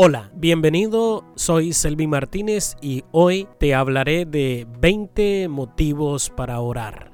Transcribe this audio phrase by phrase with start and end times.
[0.00, 7.10] Hola, bienvenido, soy Selvi Martínez y hoy te hablaré de 20 motivos para orar.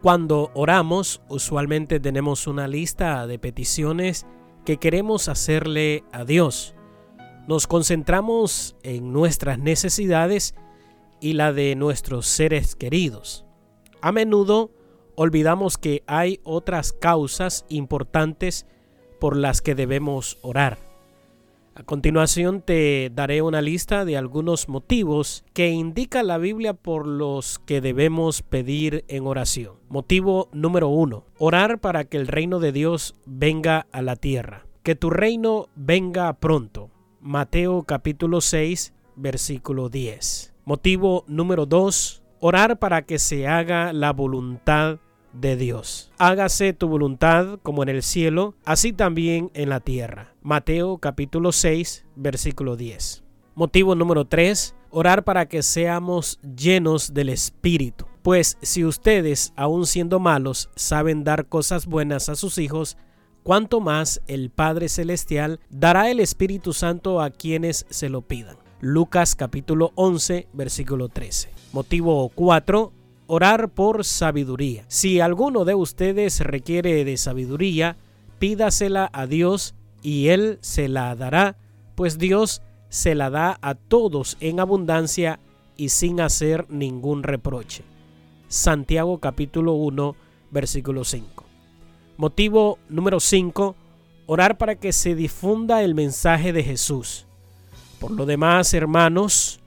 [0.00, 4.24] Cuando oramos, usualmente tenemos una lista de peticiones
[4.64, 6.76] que queremos hacerle a Dios.
[7.48, 10.54] Nos concentramos en nuestras necesidades
[11.20, 13.44] y la de nuestros seres queridos.
[14.00, 14.70] A menudo
[15.16, 18.64] olvidamos que hay otras causas importantes
[19.18, 20.87] por las que debemos orar.
[21.78, 27.60] A continuación te daré una lista de algunos motivos que indica la Biblia por los
[27.60, 29.76] que debemos pedir en oración.
[29.88, 34.66] Motivo número uno, orar para que el reino de Dios venga a la tierra.
[34.82, 36.90] Que tu reino venga pronto.
[37.20, 40.54] Mateo capítulo 6, versículo 10.
[40.64, 44.98] Motivo número dos, orar para que se haga la voluntad
[45.32, 46.10] de Dios.
[46.18, 50.34] Hágase tu voluntad como en el cielo, así también en la tierra.
[50.42, 53.24] Mateo capítulo 6, versículo 10.
[53.54, 54.74] Motivo número 3.
[54.90, 58.06] Orar para que seamos llenos del Espíritu.
[58.22, 62.96] Pues si ustedes, aun siendo malos, saben dar cosas buenas a sus hijos,
[63.42, 68.56] cuanto más el Padre Celestial dará el Espíritu Santo a quienes se lo pidan.
[68.80, 71.50] Lucas capítulo 11, versículo 13.
[71.72, 72.92] Motivo 4
[73.28, 74.84] orar por sabiduría.
[74.88, 77.96] Si alguno de ustedes requiere de sabiduría,
[78.38, 81.56] pídasela a Dios y Él se la dará,
[81.94, 85.38] pues Dios se la da a todos en abundancia
[85.76, 87.84] y sin hacer ningún reproche.
[88.48, 90.16] Santiago capítulo 1,
[90.50, 91.44] versículo 5.
[92.16, 93.76] Motivo número 5.
[94.26, 97.26] Orar para que se difunda el mensaje de Jesús.
[98.00, 99.60] Por lo demás, hermanos,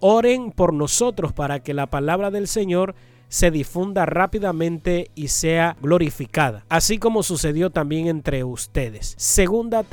[0.00, 2.94] Oren por nosotros para que la palabra del Señor
[3.28, 9.14] se difunda rápidamente y sea glorificada, así como sucedió también entre ustedes.
[9.18, 9.84] Segunda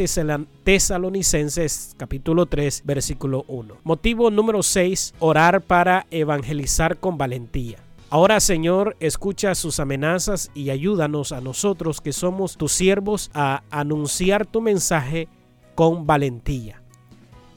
[0.64, 3.78] Tesalonicenses capítulo 3 versículo 1.
[3.84, 7.80] Motivo número 6, orar para evangelizar con valentía.
[8.12, 14.46] Ahora Señor, escucha sus amenazas y ayúdanos a nosotros que somos tus siervos a anunciar
[14.46, 15.28] tu mensaje
[15.74, 16.82] con valentía.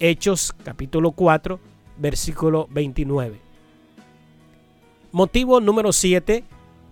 [0.00, 1.60] Hechos capítulo 4
[1.98, 3.41] versículo 29.
[5.12, 6.44] Motivo número 7.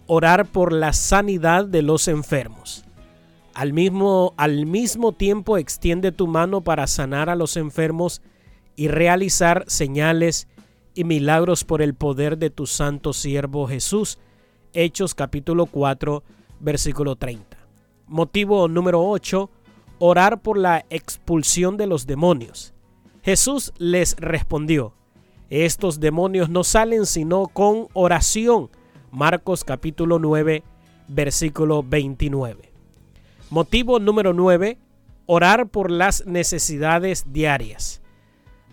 [0.07, 2.85] Orar por la sanidad de los enfermos.
[3.55, 8.23] Al mismo, al mismo tiempo extiende tu mano para sanar a los enfermos
[8.77, 10.47] y realizar señales
[10.95, 14.19] y milagros por el poder de tu santo siervo Jesús.
[14.73, 16.23] Hechos capítulo 4,
[16.61, 17.57] versículo 30.
[18.07, 19.51] Motivo número 8.
[19.99, 22.75] Orar por la expulsión de los demonios.
[23.27, 24.95] Jesús les respondió,
[25.51, 28.71] estos demonios no salen sino con oración.
[29.11, 30.63] Marcos capítulo 9,
[31.09, 32.71] versículo 29.
[33.51, 34.79] Motivo número 9.
[35.27, 38.01] Orar por las necesidades diarias.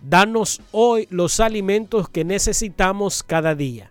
[0.00, 3.90] Danos hoy los alimentos que necesitamos cada día.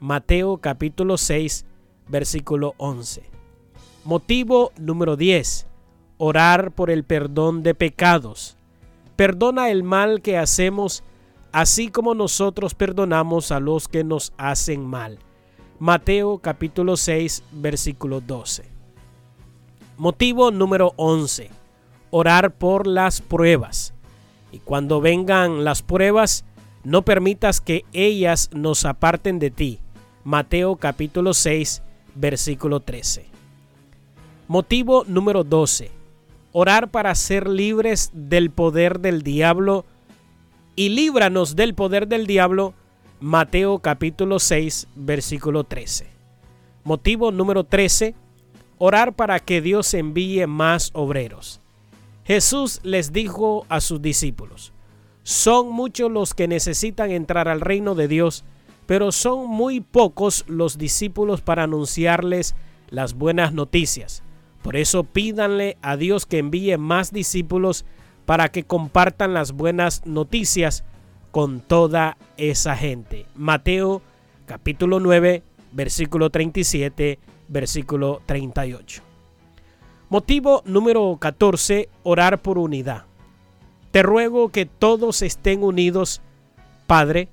[0.00, 1.66] Mateo capítulo 6,
[2.08, 3.22] versículo 11.
[4.02, 5.68] Motivo número 10.
[6.18, 8.56] Orar por el perdón de pecados
[9.20, 11.02] perdona el mal que hacemos,
[11.52, 15.18] así como nosotros perdonamos a los que nos hacen mal.
[15.78, 18.64] Mateo capítulo 6, versículo 12.
[19.98, 21.50] Motivo número 11.
[22.10, 23.92] Orar por las pruebas.
[24.52, 26.46] Y cuando vengan las pruebas,
[26.82, 29.80] no permitas que ellas nos aparten de ti.
[30.24, 31.82] Mateo capítulo 6,
[32.14, 33.26] versículo 13.
[34.48, 35.99] Motivo número 12
[36.52, 39.84] orar para ser libres del poder del diablo
[40.76, 42.74] y líbranos del poder del diablo.
[43.20, 46.06] Mateo capítulo 6, versículo 13.
[46.84, 48.14] Motivo número 13.
[48.78, 51.60] Orar para que Dios envíe más obreros.
[52.24, 54.72] Jesús les dijo a sus discípulos,
[55.22, 58.44] son muchos los que necesitan entrar al reino de Dios,
[58.86, 62.54] pero son muy pocos los discípulos para anunciarles
[62.88, 64.22] las buenas noticias.
[64.62, 67.84] Por eso pídanle a Dios que envíe más discípulos
[68.26, 70.84] para que compartan las buenas noticias
[71.30, 73.26] con toda esa gente.
[73.34, 74.02] Mateo
[74.46, 75.42] capítulo 9,
[75.72, 77.18] versículo 37,
[77.48, 79.02] versículo 38.
[80.08, 83.04] Motivo número 14, orar por unidad.
[83.92, 86.20] Te ruego que todos estén unidos,
[86.86, 87.28] Padre,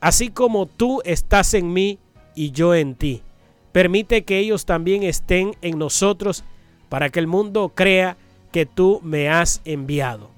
[0.00, 1.98] así como tú estás en mí
[2.34, 3.22] y yo en ti.
[3.72, 6.44] Permite que ellos también estén en nosotros
[6.90, 8.18] para que el mundo crea
[8.52, 10.28] que tú me has enviado.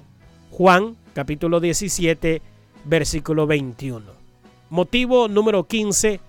[0.52, 2.43] Juan capítulo 17
[2.84, 4.12] versículo 21.
[4.70, 6.20] Motivo número 15,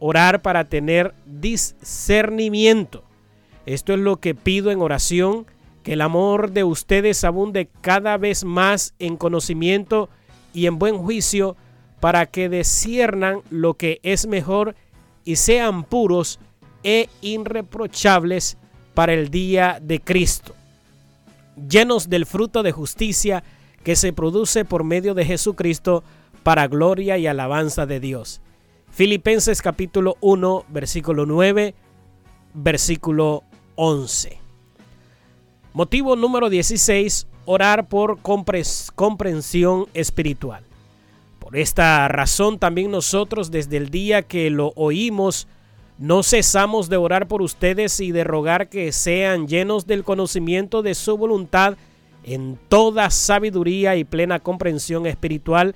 [0.00, 3.04] orar para tener discernimiento.
[3.66, 5.46] Esto es lo que pido en oración,
[5.82, 10.08] que el amor de ustedes abunde cada vez más en conocimiento
[10.54, 11.56] y en buen juicio,
[12.00, 14.76] para que desciernan lo que es mejor
[15.24, 16.38] y sean puros
[16.84, 18.56] e irreprochables
[18.98, 20.56] para el día de Cristo,
[21.68, 23.44] llenos del fruto de justicia
[23.84, 26.02] que se produce por medio de Jesucristo
[26.42, 28.40] para gloria y alabanza de Dios.
[28.90, 31.76] Filipenses capítulo 1, versículo 9,
[32.54, 33.44] versículo
[33.76, 34.40] 11.
[35.74, 40.64] Motivo número 16, orar por comprensión espiritual.
[41.38, 45.46] Por esta razón también nosotros desde el día que lo oímos,
[45.98, 50.94] no cesamos de orar por ustedes y de rogar que sean llenos del conocimiento de
[50.94, 51.76] su voluntad
[52.22, 55.74] en toda sabiduría y plena comprensión espiritual,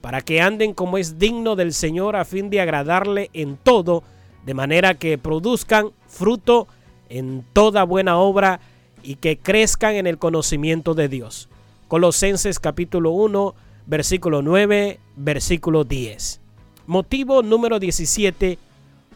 [0.00, 4.04] para que anden como es digno del Señor a fin de agradarle en todo,
[4.44, 6.68] de manera que produzcan fruto
[7.08, 8.60] en toda buena obra
[9.02, 11.48] y que crezcan en el conocimiento de Dios.
[11.88, 13.54] Colosenses capítulo 1,
[13.86, 16.40] versículo 9, versículo 10.
[16.86, 18.58] Motivo número 17,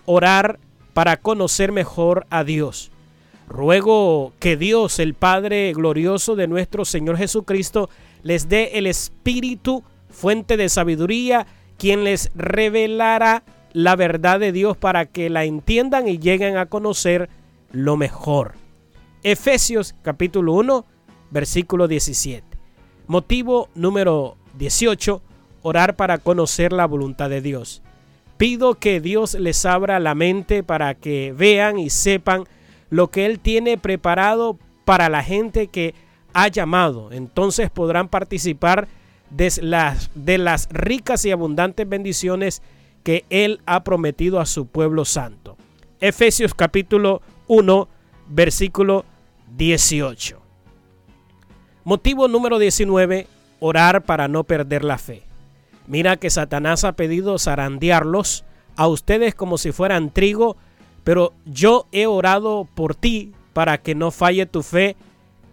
[0.09, 0.59] orar
[0.95, 2.91] para conocer mejor a Dios.
[3.47, 7.91] Ruego que Dios, el Padre glorioso de nuestro Señor Jesucristo,
[8.23, 11.47] les dé el Espíritu, fuente de sabiduría,
[11.77, 13.43] quien les revelará
[13.75, 17.29] la verdad de Dios para que la entiendan y lleguen a conocer
[17.71, 18.55] lo mejor.
[19.23, 20.87] Efesios capítulo 1,
[21.31, 22.45] versículo 17.
[23.07, 25.21] Motivo número 18.
[25.61, 27.83] Orar para conocer la voluntad de Dios.
[28.39, 32.45] Pido que Dios les abra la mente para que vean y sepan
[32.89, 35.95] lo que Él tiene preparado para la gente que
[36.33, 37.11] ha llamado.
[37.11, 38.87] Entonces podrán participar
[39.31, 42.63] de las, ricas y abundantes bendiciones
[43.03, 45.57] que Él ha prometido a su pueblo santo.
[46.01, 47.89] Efesios capítulo 1,
[48.29, 49.05] versículo
[49.57, 50.41] 18.
[51.83, 53.27] Motivo número 19
[53.61, 55.28] orar para no perder la fe.
[55.89, 58.45] Mira que Satanás ha pedido zarandearlos
[58.77, 60.57] a ustedes como si fueran trigo,
[61.03, 64.97] pero yo he orado por ti para que no falle tu fe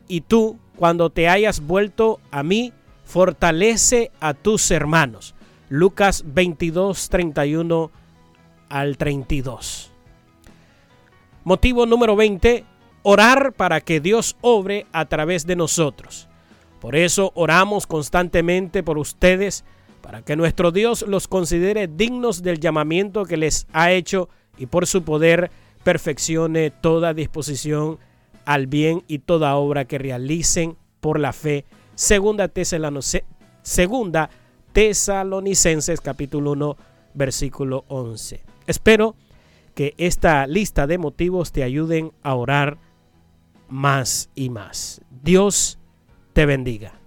[0.08, 2.74] y tú, cuando te hayas vuelto a mí,
[3.06, 5.34] fortalece a tus hermanos.
[5.70, 7.92] Lucas 22, 31
[8.70, 9.90] al 32.
[11.46, 12.66] Motivo número 20,
[13.04, 16.28] orar para que Dios obre a través de nosotros.
[16.82, 19.64] Por eso oramos constantemente por ustedes,
[20.06, 24.86] para que nuestro Dios los considere dignos del llamamiento que les ha hecho y por
[24.86, 25.50] su poder
[25.84, 27.98] perfeccione toda disposición
[28.46, 31.66] al bien y toda obra que realicen por la fe.
[31.96, 32.50] Segunda,
[34.74, 36.78] Tesalonicenses capítulo 1
[37.16, 38.44] versículo 11.
[38.68, 39.16] Espero
[39.74, 42.78] que esta lista de motivos te ayuden a orar
[43.70, 45.02] más y más.
[45.24, 45.80] Dios
[46.34, 47.00] te bendiga.